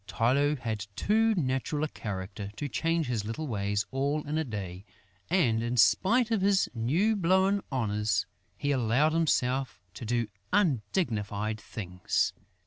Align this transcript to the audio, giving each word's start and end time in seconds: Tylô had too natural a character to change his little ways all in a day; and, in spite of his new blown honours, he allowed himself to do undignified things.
Tylô 0.07 0.57
had 0.57 0.87
too 0.95 1.35
natural 1.35 1.83
a 1.83 1.87
character 1.87 2.49
to 2.55 2.67
change 2.67 3.05
his 3.05 3.23
little 3.23 3.45
ways 3.45 3.85
all 3.91 4.23
in 4.27 4.35
a 4.39 4.43
day; 4.43 4.83
and, 5.29 5.61
in 5.61 5.77
spite 5.77 6.31
of 6.31 6.41
his 6.41 6.67
new 6.73 7.15
blown 7.15 7.61
honours, 7.71 8.25
he 8.57 8.71
allowed 8.71 9.13
himself 9.13 9.79
to 9.93 10.03
do 10.03 10.25
undignified 10.51 11.61
things. 11.61 12.33